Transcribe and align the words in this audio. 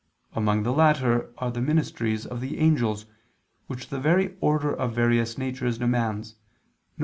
Among 0.33 0.63
the 0.63 0.73
latter 0.73 1.31
are 1.37 1.51
the 1.51 1.61
ministries 1.61 2.25
of 2.25 2.41
the 2.41 2.57
angels, 2.57 3.05
which 3.67 3.89
the 3.89 3.99
very 3.99 4.35
order 4.41 4.73
of 4.73 4.95
various 4.95 5.37
natures 5.37 5.77
demands, 5.77 6.37
viz. 6.97 6.99